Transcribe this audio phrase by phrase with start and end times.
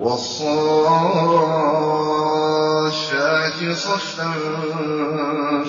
[0.00, 0.50] وَالصَّافَّاتِ
[3.76, 4.32] صَفًّا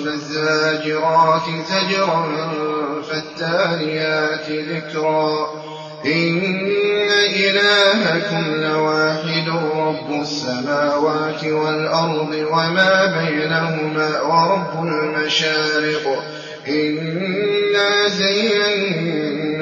[0.04, 2.22] فَالزَّاجِرَاتِ زَجْرًا
[3.08, 5.46] فَالتَّالِيَاتِ ذِكْرًا
[6.06, 16.06] إِنَّ إِلَٰهَكُمْ لَوَاحِدٌ رَّبُّ السَّمَاوَاتِ وَالْأَرْضِ وَمَا بَيْنَهُمَا وَرَبُّ الْمَشَارِقِ
[16.68, 19.35] إِنَّا زَيَّنَّا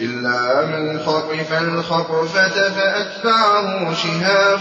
[0.00, 4.60] إِلَّا مَنْ خَطِفَ الْخَطْفَةَ فَأَتْبَعَهُ شِهَابٌ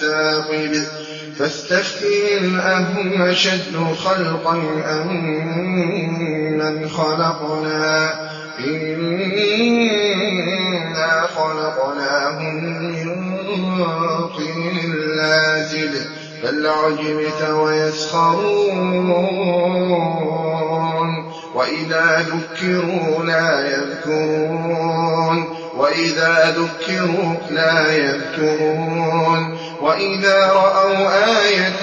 [0.00, 0.72] ثَاقِبٌ
[1.38, 4.54] فَاسْتَفْتِهِمْ أَهُمْ أَشَدُّ خَلْقًا
[5.00, 8.14] أَمَّنْ خَلَقْنَا ۚ
[8.60, 10.06] إِنَّا
[11.36, 12.54] خَلَقْنَاهُم
[12.92, 13.08] مِّن
[14.36, 14.76] طِينٍ
[15.16, 15.92] لَّازِبٍ
[16.42, 19.08] بَلْ عَجِبْتَ وَيَسْخَرُونَ
[21.54, 23.68] وَإِذَا ذُكِّرُوا لَا
[27.96, 31.08] يَذْكُرُونَ وَإِذَا رَأَوْا
[31.44, 31.82] آيَةً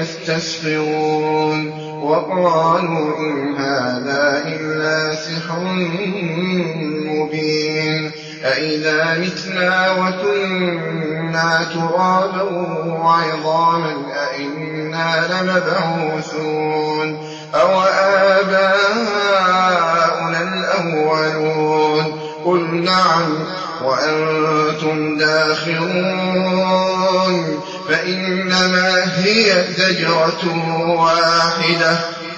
[0.00, 5.60] يَسْتَسْخِرُونَ وَقَالُوا إِنْ هَٰذَا إِلَّا سِحْرٌ
[7.10, 8.10] مُّبِينٌ
[8.44, 12.42] أَإِذَا مِتْنَا وَكُنَّا تُرَابًا
[13.04, 19.20] وَعِظَامًا أَإِنَّا لَمَبْعُوثُونَ أَوَآبَاؤُنَا
[20.42, 22.12] الْأَوَّلُونَ
[22.44, 23.46] قُلْ نَعَمْ
[23.84, 26.40] وَأَنتُمْ دَاخِرُونَ
[27.88, 29.64] فَإِنَّمَا هِيَ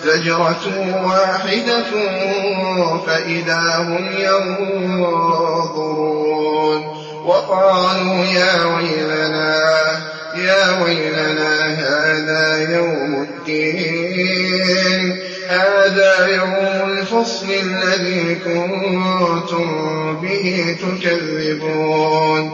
[0.04, 1.90] زَجْرَةٌ وَاحِدَةٌ
[3.06, 5.72] فَإِذَا هُمْ يَنظُرُونَ
[7.24, 10.12] وَقَالُوا يَا وَيْلَنَا
[11.70, 15.16] هَٰذَا يَوْمُ الدِّينِ.
[15.48, 19.66] هَٰذَا يَوْمُ الْفَصْلِ الَّذِي كُنتُم
[20.22, 22.50] بِهِ تُكَذِّبُونَ.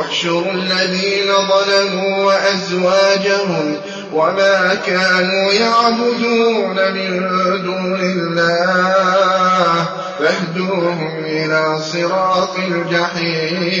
[0.00, 3.76] احْشُرُوا الَّذِينَ ظَلَمُوا وَأَزْوَاجَهُمْ
[4.12, 7.20] وَمَا كَانُوا يَعْبُدُونَ مِن
[7.62, 9.86] دُونِ اللَّهِ.
[10.18, 13.80] فَاهْدُوهُمْ إِلَىٰ صِرَاطِ الْجَحِيمِ.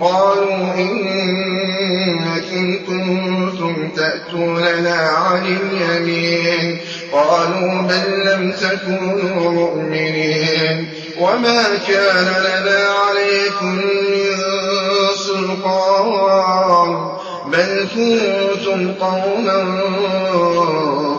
[0.00, 6.78] قَالُوا إِنَّكُمْ كُنتُمْ تَأْتُونَنَا عَنِ الْيَمِينِ.
[7.12, 10.86] قَالُوا بَل لَّمْ تَكُونُوا مُؤْمِنِينَ.
[11.20, 14.36] وَمَا كَانَ لَنَا عَلَيْكُم مِّن
[15.16, 17.10] سُلْطَانٍ.
[17.46, 19.80] بَلْ كُنتُمْ قَوْمًا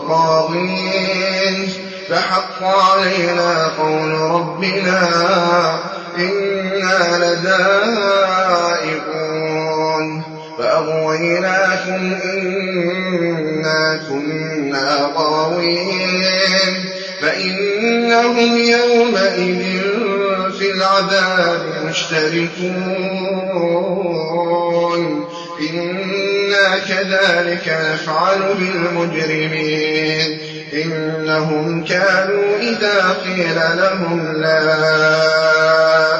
[0.08, 1.68] طَاغِينَ.
[2.10, 8.04] فَحَقَّ عَلَيْنَا قَوْلُ رَبِّنَا إِنَّا لَذَائِقُونَ
[10.58, 16.74] فَأَغْوَيْنَاكُمْ إِنَّا كُنَّا غَاوِينَ
[17.22, 19.62] فَإِنَّهُمْ يَوْمَئِذٍ
[20.58, 22.68] فِي الْعَذَابِ مُشْتَرِكُونَ
[25.60, 34.64] إِنَّا كَذَٰلِكَ نَفْعَلُ بِالْمُجْرِمِينَ إِنَّهُمْ كَانُوا إِذَا قِيلَ لَهُمْ لَا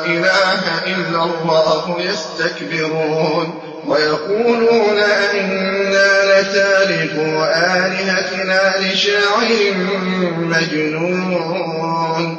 [0.06, 9.72] إِلَٰهَ إِلَّا اللَّهُ يَسْتَكْبِرُونَ وَيَقُولُونَ أَئِنَّا لَتَارِكُو آلِهَتِنَا لِشَاعِرٍ
[10.38, 12.38] مَّجْنُونٍ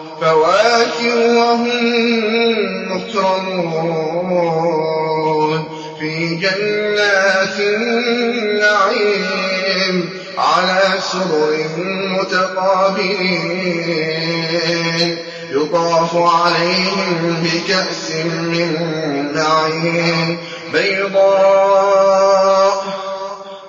[0.21, 1.85] فَوَاكِهُ ۖ وَهُم
[2.91, 4.31] مُّكْرَمُونَ.
[5.99, 9.15] فِي جَنَّاتِ النَّعِيمِ
[10.37, 10.81] على
[11.11, 11.51] سرر
[12.19, 13.71] متقابلين.
[15.51, 18.69] يطاف عليهم بكأس من
[19.35, 20.37] معين
[20.73, 23.00] بيضاء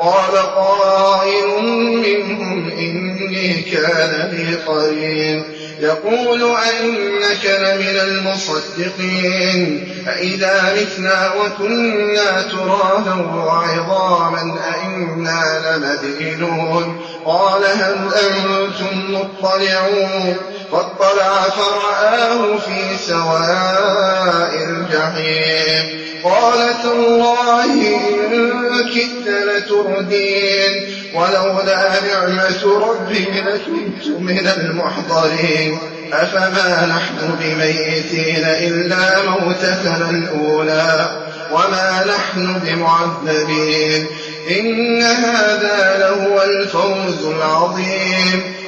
[0.00, 1.62] قال قائل
[1.94, 5.44] منهم إني كان لي قرين.
[5.80, 15.42] يقول أئنك لمن المصدقين؟ أئذا متنا وكنا ترابا وعظاما أئنا
[15.76, 20.36] لمدينون قال هل أنتم مطلعون؟
[20.72, 26.04] فاطلع فرآه في سواء الجحيم.
[26.24, 35.78] قال تالله إن كدت لتردين ولولا نعمة ربي لكنت من المحضرين.
[36.12, 41.10] أفما نحن بميتين إلا موتتنا الأولى
[41.52, 44.06] وما نحن بمعذبين.
[44.50, 48.53] إن هذا لهو الفوز العظيم.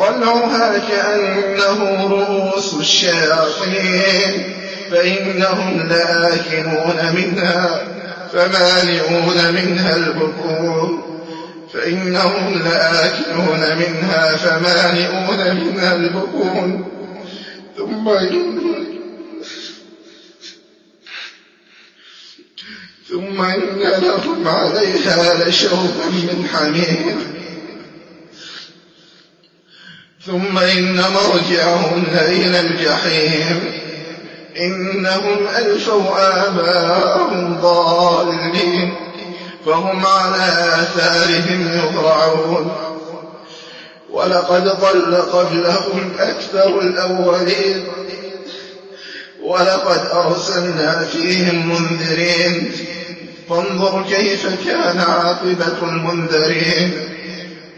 [0.00, 4.54] طلعها كأنه رؤوس الشياطين
[4.90, 7.86] فإنهم لآكلون منها
[8.32, 11.02] فمالئون منها البطون
[11.74, 16.86] فإنهم لآكلون منها فمالئون منها البطون
[17.76, 18.08] ثم
[23.10, 27.39] ثم إن لهم عليها لشوبا من حميم
[30.26, 33.72] ثم إن مرجعهم إلى الجحيم.
[34.60, 38.94] إنهم ألفوا آباءهم ضالين.
[39.66, 42.70] فهم على آثارهم يهرعون.
[44.10, 47.84] ولقد ضل قبلهم أكثر الأولين.
[49.42, 52.72] ولقد أرسلنا فيهم منذرين.
[53.50, 57.09] فانظر كيف كان عاقبة المنذرين.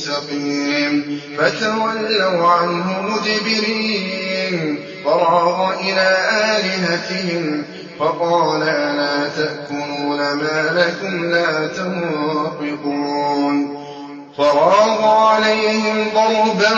[0.00, 4.78] سقيم فتولوا عنه مدبرين.
[5.04, 6.16] فراغ إلى
[6.56, 7.64] آلهتهم.
[7.98, 13.76] فقال ألا تأكلون ما لكم لا تنطقون.
[14.38, 16.74] فراغ عليهم ضربا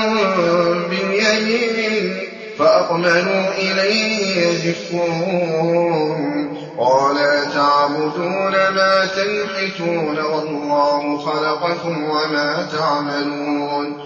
[0.90, 2.16] باليمين.
[2.58, 6.61] فأقبلوا إليه يزفون.
[6.78, 7.16] قال
[7.54, 13.96] تعبدون ما تنحتون والله خلقكم وما تعملون؟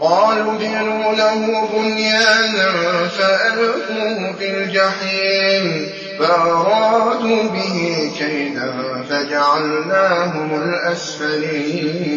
[0.00, 2.72] قالوا ابنوا له بنيانا
[3.08, 8.72] فألقوه في الجحيم فأرادوا به كيدا
[9.08, 12.16] فجعلناهم الأسفلين.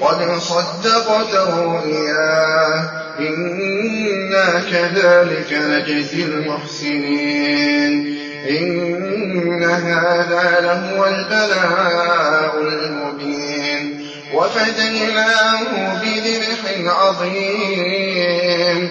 [0.00, 8.16] قد صدقت الرؤيا إنا كذلك نجزي المحسنين.
[8.50, 14.06] إن هذا لهو البلاء المبين.
[14.34, 15.62] وفديناه
[16.02, 18.90] بذبح عظيم.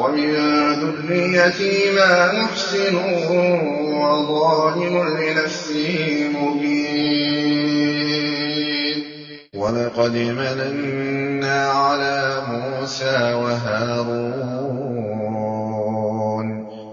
[0.00, 0.30] ومن
[0.74, 2.94] ذريتهما محسن
[3.94, 5.94] وظالم لنفسه
[6.34, 7.34] مبين.
[9.54, 14.64] ولقد مننا على موسى وهارون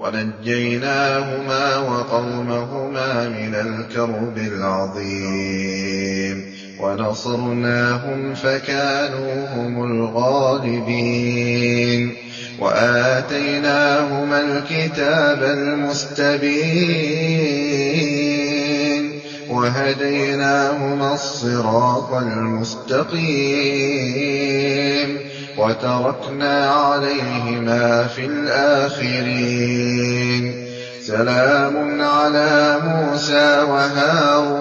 [0.01, 6.37] ونجيناهما وقومهما من الكرب العظيم.
[6.79, 12.01] ونصرناهم فكانوا هم الغالبين.
[12.61, 16.41] وآتيناهما الكتاب المستبين
[19.49, 23.21] وهديناهما الصراط المستقيم
[25.57, 29.61] وتركنا عليهما في الآخرين.
[31.07, 34.60] سلام على موسى وهارون.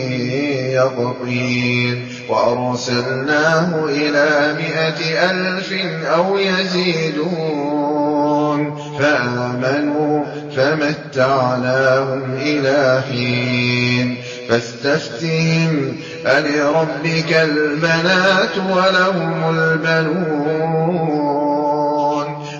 [0.81, 5.73] يقطين وأرسلناه إلى مائة ألف
[6.05, 7.81] أو يزيدون.
[8.99, 10.23] فآمنوا
[10.55, 14.17] فمتعناهم إلى حين.
[14.49, 15.95] فاستفتهم
[16.25, 21.40] ألربك البنات ولهم البنون.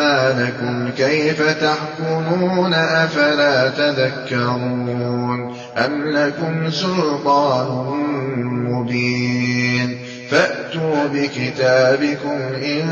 [0.00, 7.68] لكم كيف تحكمون أفلا تذكرون أم لكم سلطان
[8.44, 9.98] مبين
[10.30, 12.86] فأتوا بكتابكم إن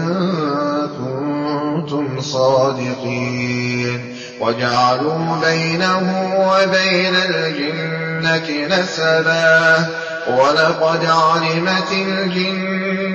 [0.99, 9.87] كنتم صادقين وجعلوا بينه وبين الجنة نسبا
[10.29, 13.15] ولقد علمت الجنة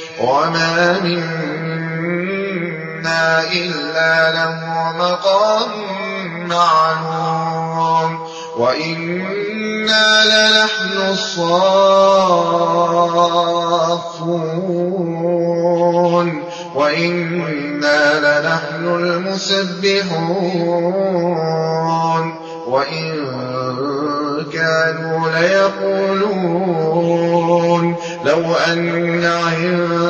[0.21, 2.21] وما منا
[3.51, 4.59] إلا له
[4.97, 5.71] مقام
[6.47, 8.19] معلوم
[8.57, 11.51] وإنا لنحن الصافون
[16.75, 20.21] وإنا لنحن المسبحون
[22.67, 23.11] وإن
[24.53, 26.81] كانوا ليقولون
[28.25, 30.00] لو أن عندنا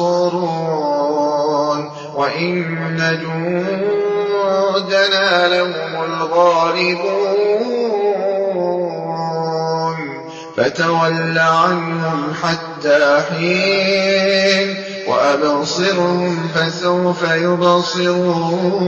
[2.16, 2.64] وإن
[4.72, 7.34] جندنا لهم الغالبون.
[10.58, 18.84] فتول عنهم حتى حين وأبصرهم فسوف يبصرون.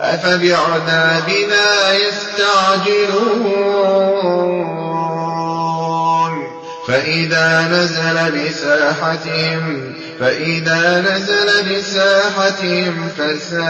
[0.00, 3.44] أفبعذابنا يستعجلون.
[6.88, 13.64] فإذا نزل بساحتهم فإذا نزل بساحتهم فساء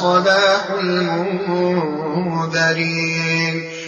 [0.00, 2.54] صباح المنذرين.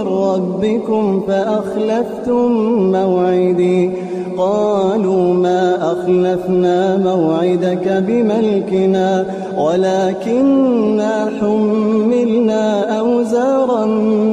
[0.00, 2.52] ربكم فأخلفتم
[2.92, 3.90] موعدي.
[4.36, 9.26] قالوا ما أخلفنا موعدك بملكنا
[9.58, 13.84] ولكننا حملنا أوزارا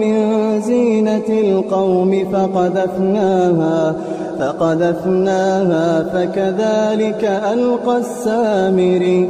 [0.02, 0.16] من
[0.62, 3.96] زينة القوم فقذفناها
[4.40, 9.30] فقذفناها فكذلك ألقى السامري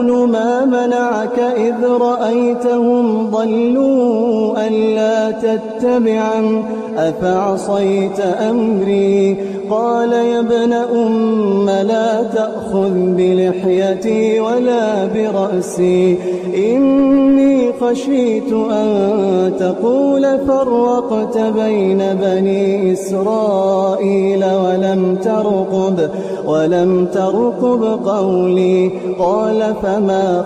[0.87, 6.63] منعك إذ رأيتهم ضلوا ألا تتبعا
[6.97, 9.37] أفعصيت أمري؟
[9.69, 16.17] قال يا ابن أم لا تأخذ بلحيتي ولا برأسي.
[16.55, 26.09] إني خشيت أن تقول فرقت بين بني إسرائيل ولم ترقب
[26.45, 28.91] ولم ترقب قولي.
[29.19, 30.45] قال فما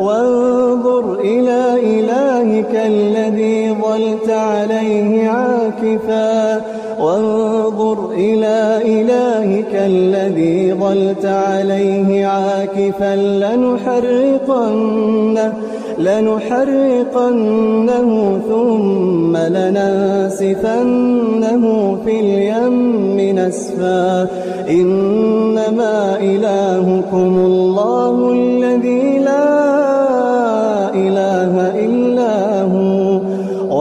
[0.00, 6.60] وانظر إلى إلهك الذي ظلت عليه عاكفا.
[7.00, 13.16] وانظر إلى إلهك الذي ظلت عليه عاكفا.
[13.16, 14.72] لنحرقنه
[15.98, 18.08] لنحرقنه
[18.48, 20.84] ثم لننسفنه
[22.04, 24.28] في اليم نسفا.
[24.70, 28.32] إنما إلهكم الله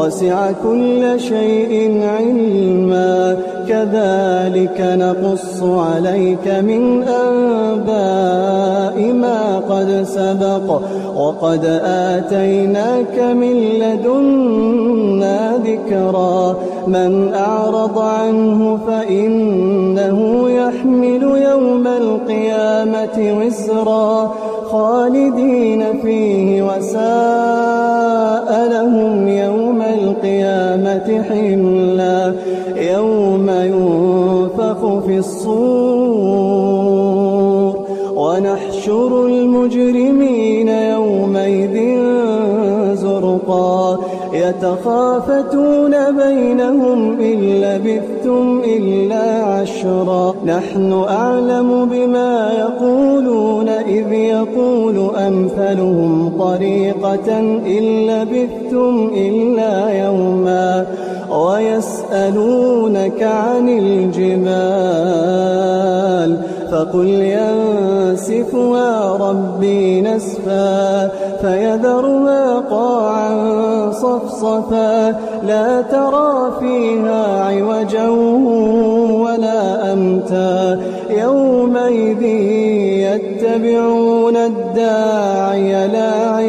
[0.10, 3.38] وسع كل شيء علما.
[3.68, 10.82] كذلك نقص عليك من أنباء ما قد سبق.
[11.16, 16.56] وقد آتيناك من لدنا ذكرا.
[16.88, 24.32] من أعرض عنه فإنه يحمل يوم القيامة وزرا.
[24.72, 27.79] خالدين فيه يوم
[30.20, 32.34] القيامة حملا
[32.76, 36.60] يوم ينفخ في الصور
[38.16, 41.76] ونحشر المجرمين يومئذ
[42.96, 44.00] زرقا
[44.34, 56.30] يتخافتون بينهم إن لبثتم إلا عشرا نحن أعلم بما يقولون إذ يقول أمثلهم
[57.18, 60.86] إن لبثتم إلا يوما
[61.32, 64.40] ويسألونك عن الجبال
[66.72, 71.08] فقل ينسفها ربي نسفا
[71.42, 75.16] فيذرها قاعا صفصفا
[75.48, 78.10] لا ترى فيها عوجا
[79.20, 82.22] ولا أمتا يومئذ
[83.04, 86.49] يتبعون الداعي لا عوج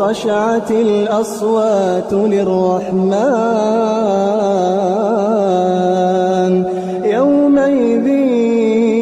[0.00, 3.20] وخشعت الأصوات للرحمن.
[7.04, 8.06] يومئذ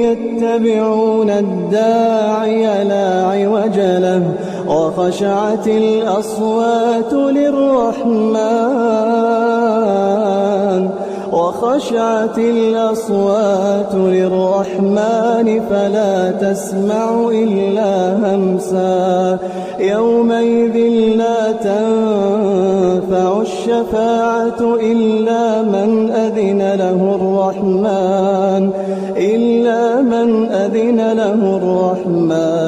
[0.04, 3.30] يتبعون الداعي لا
[4.68, 8.38] وخشعت الأصوات للرحمن.
[11.32, 19.38] وخشعت الأصوات للرحمن فلا تسمع إلا همسا.
[19.80, 20.76] يومئذ
[21.16, 28.70] لا تنفع الشفاعة إلا من أذن له الرحمن.
[29.16, 32.67] إلا من أذن له الرحمن.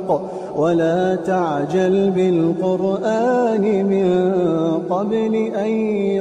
[0.55, 4.11] ولا تعجل بالقرآن من
[4.89, 5.71] قبل أن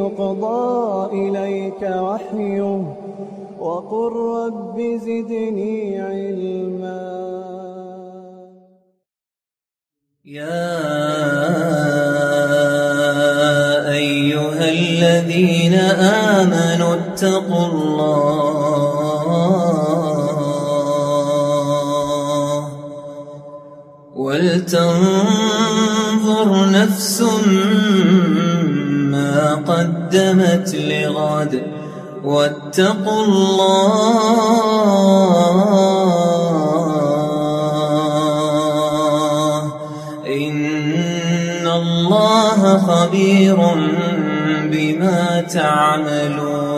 [0.00, 2.96] يقضى إليك وحيه.
[3.61, 7.11] وقل رب زدني علما.
[10.24, 10.70] يا
[13.90, 15.74] أيها الذين
[16.35, 18.89] آمنوا اتقوا الله
[24.40, 24.88] ولتنظر
[26.70, 27.22] نفس
[29.12, 31.62] ما قدمت لغد
[32.24, 34.20] واتقوا الله
[40.26, 43.59] إن الله خبير
[44.72, 46.69] بما تعملون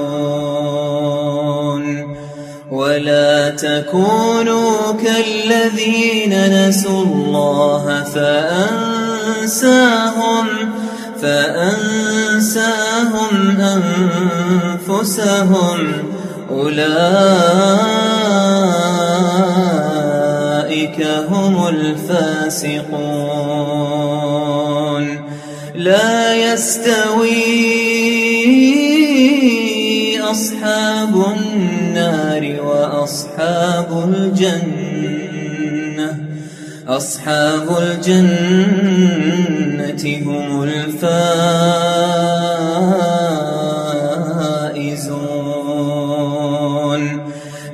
[2.83, 6.33] ولا تكونوا كالذين
[6.69, 8.05] نسوا الله
[9.35, 10.47] فأنساهم
[11.23, 12.51] فأنساهم
[14.91, 15.93] أنفسهم
[16.51, 16.87] أولئك
[21.29, 22.83] هم الفاسقون
[25.75, 27.83] لا يستوي
[30.33, 32.32] أصحاب النار
[33.03, 36.11] وأصحاب الجنة
[36.89, 38.23] أصحاب الجنة
[40.27, 41.03] هم الفائزون.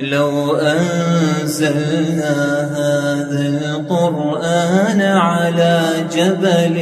[0.01, 2.37] لو أنزلنا
[2.77, 5.81] هذا القرآن على
[6.15, 6.77] جبل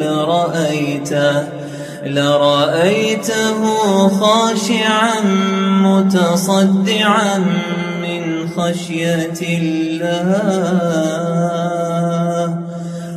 [0.00, 1.42] لرأيته
[2.06, 3.60] لرأيته
[4.08, 5.20] خاشعا
[5.82, 7.44] متصدعا
[8.56, 10.32] خشية الله.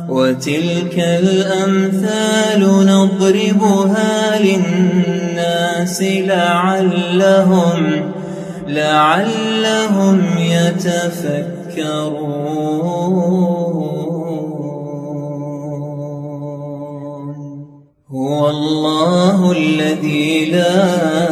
[0.08, 7.80] وتلك الأمثال نضربها للناس لعلهم
[8.68, 12.36] لعلهم يتفكرون.
[18.10, 21.25] هو الله الذي لا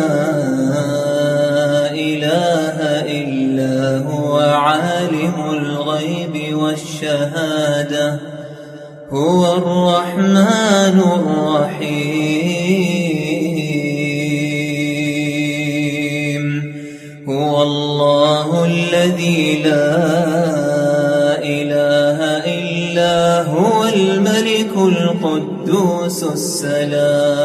[7.05, 8.21] والشهادة
[9.11, 12.05] هو الرحمن الرحيم.
[17.29, 19.97] هو الله الذي لا
[21.45, 22.19] إله
[22.57, 27.45] إلا هو الملك القدوس السلام.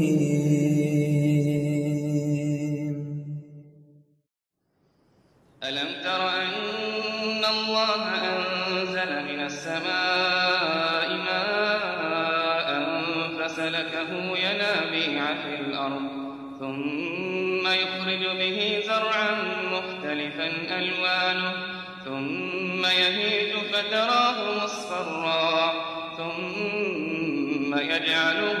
[28.11, 28.60] ثم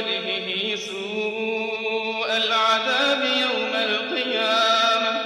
[0.00, 5.20] بوجهه سوء العذاب يوم القيامة.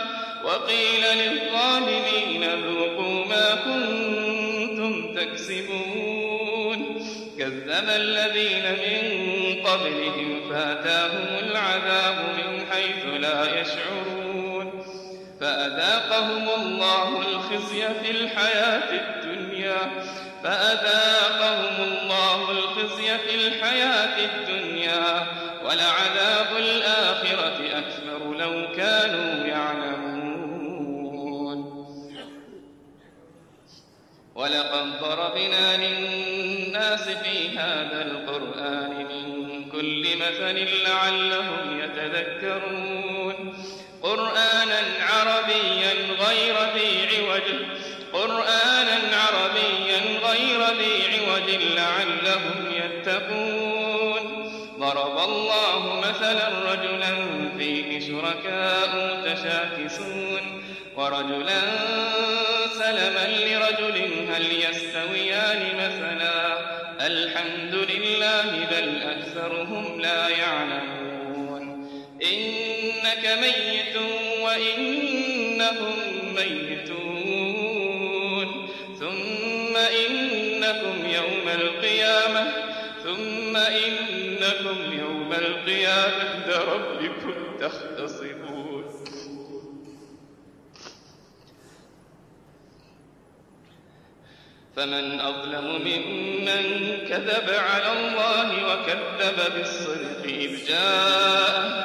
[0.45, 7.03] وقيل للظالمين ذوقوا ما كنتم تكسبون.
[7.39, 9.03] كذب الذين من
[9.67, 14.85] قبلهم فأتاهم العذاب من حيث لا يشعرون.
[15.41, 19.91] فأذاقهم الله الخزي في الحياة الدنيا.
[20.45, 24.52] فأذاقهم الله الخزي في الحياة الدنيا.
[25.73, 29.99] ولعذاب الآخرة أكبر لو كانوا يعلمون.
[34.35, 39.25] ولقد ضربنا للناس في هذا القرآن من
[39.71, 43.37] كل مثل لعلهم يتذكرون.
[44.03, 45.93] قرآنا عربيا
[46.27, 46.92] غير ذي
[61.03, 61.63] ورجلا
[62.79, 63.97] سلما لرجل
[64.35, 66.39] هل يستويان مثلا؟
[67.07, 71.91] الحمد لله بل أكثرهم لا يعلمون.
[72.23, 73.97] إنك ميت
[74.43, 75.99] وإنهم
[76.35, 77.09] ميتون.
[79.01, 82.45] ثم إنكم يوم القيامة
[83.05, 86.33] ثم إنكم يوم القيامة.
[86.33, 88.52] عند ربكم تختصمون.
[94.77, 101.85] فمن أظلم ممن كذب على الله وكذب بالصدق إذ جاءه.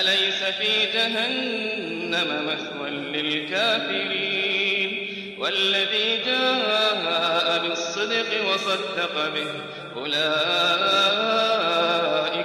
[0.00, 4.90] أليس في جهنم مثوى للكافرين؟
[5.38, 9.50] والذي جاء بالصدق وصدق به
[9.96, 10.22] أولئك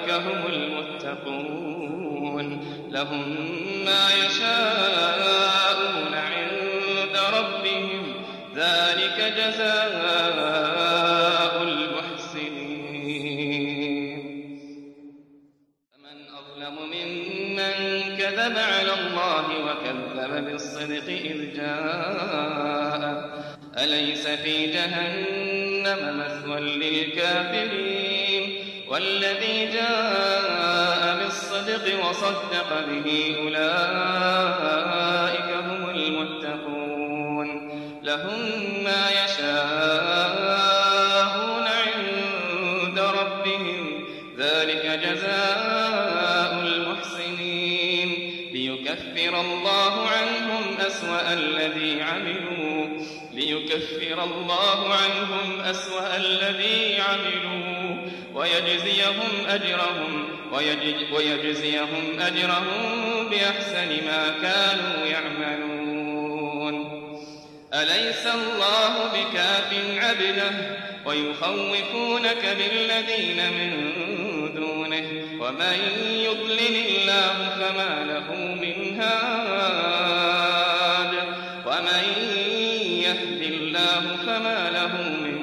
[0.09, 1.61] هم المتقون.
[2.91, 3.35] لهم
[3.85, 5.00] ما يشاءون
[9.37, 10.43] جزاء
[11.63, 12.71] المحسنين.
[15.91, 17.75] فمن أظلم ممن
[18.17, 23.31] كذب على الله وكذب بالصدق إذ جاء.
[23.77, 28.43] أليس في جهنم مثوى للكافرين؟
[28.89, 35.00] والذي جاء بالصدق وصدق به أولئك
[59.55, 60.25] أجرهم
[61.13, 65.81] ويجزيهم, أجرهم بأحسن ما كانوا يعملون.
[67.73, 70.51] أليس الله بكاف عبده
[71.05, 73.71] ويخوفونك بالذين من
[74.55, 75.07] دونه؟
[75.39, 75.79] ومن
[76.13, 78.27] يضلل الله فما له
[78.61, 80.31] من هاد؟
[81.65, 82.03] ومن
[83.03, 84.93] يهد الله فما له
[85.23, 85.37] من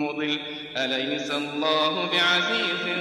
[0.00, 0.38] مضل؟
[0.76, 2.93] أليس الله بعزيز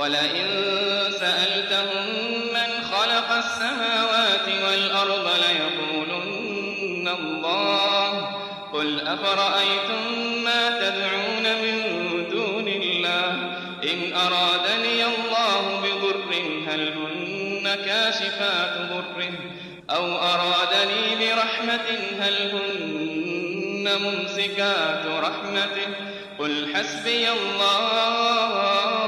[0.00, 0.46] ولئن
[1.20, 2.06] سألتهم
[2.54, 8.36] من خلق السماوات والأرض ليقولن الله.
[8.72, 10.02] قل أفرأيتم
[10.44, 11.76] ما تدعون من
[12.30, 13.30] دون الله؟
[13.84, 16.34] إن أرادني الله بضر
[16.68, 19.32] هل هن كاشفات ضره؟
[19.90, 21.88] أو أرادني برحمة
[22.20, 25.88] هل هن ممسكات رحمته؟
[26.38, 28.99] قل حسبي الله.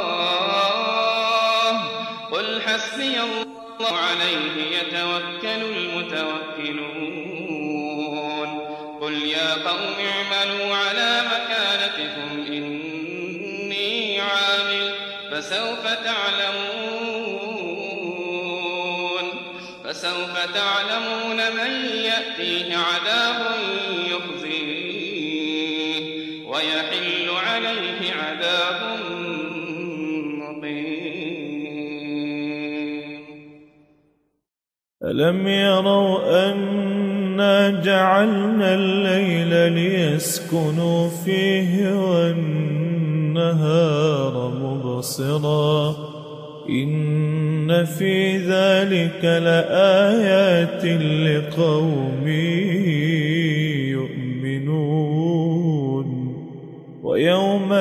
[2.83, 6.91] حسبي الله عليه يتوكل المتوكلون.
[9.01, 14.95] قل يا قوم اعملوا على مكانتكم إني عامل
[15.30, 17.03] فسوف تعلمون.
[19.85, 23.41] فسوف تعلمون من يأتيه عذاب
[24.11, 25.22] يخزيه
[26.47, 28.80] ويحل عليه عذاب
[35.23, 42.93] ألم يروا أنا جعلنا الليل ليسكنوا فيه والنهار
[44.62, 45.97] مبصرا.
[46.68, 52.29] إن في ذلك لآيات لقوم
[53.89, 55.23] يؤمنون.
[57.03, 57.73] ويوم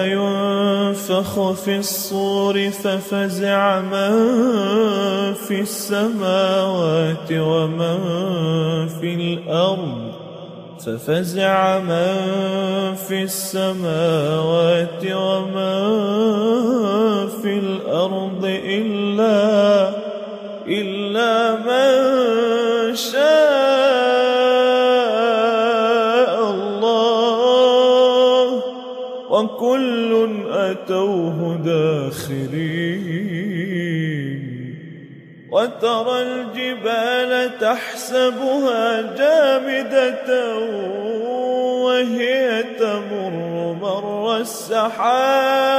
[1.22, 4.14] ينفخ في الصور ففزع من
[5.34, 7.98] في السماوات ومن
[8.88, 10.12] في الأرض
[10.86, 15.82] ففزع من في السماوات ومن
[17.42, 19.90] في الأرض إلا
[20.68, 23.41] إلا من شاء
[30.92, 32.52] أتوه داخرين
[35.52, 40.60] وترى الجبال تحسبها جامدة
[41.84, 43.36] وهي تمر
[43.82, 45.72] مر السحاب.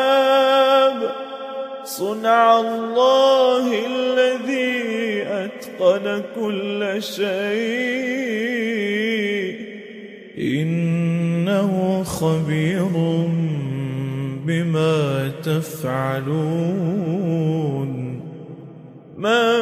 [1.84, 8.32] صنع الله الذي أتقن كل شيء.
[10.38, 12.92] إنه خبير
[14.46, 16.32] بما تفعلون
[19.16, 19.52] من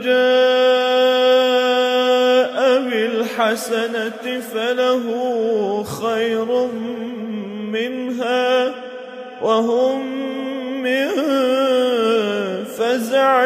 [0.00, 1.22] جاء
[2.90, 5.04] بالحسنة فله
[5.82, 6.66] خير
[7.72, 8.74] منها
[9.42, 10.06] وهم
[10.82, 11.08] من
[12.64, 13.42] فزع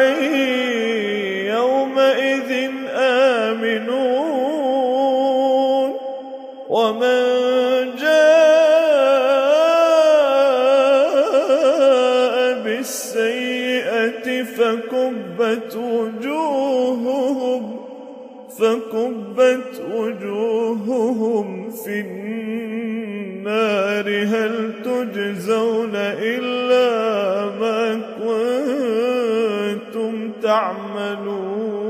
[19.37, 22.97] فكبت وجوههم في النار.
[24.09, 28.01] هل تجزون إلا ما
[29.93, 31.87] كنتم تعملون؟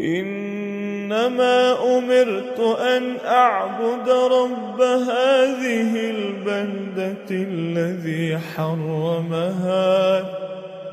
[0.00, 10.24] إنما أمرت أن أعبد رب هذه البلدة الذي حرمها.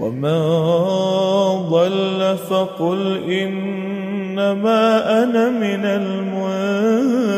[0.00, 0.40] ومن
[1.70, 4.82] ضل فقل إنما
[5.22, 7.32] أنا من المنذرين